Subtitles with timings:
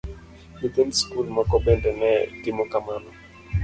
[0.59, 2.11] Nyithind skul moko bende ne
[2.41, 3.11] timo kamano.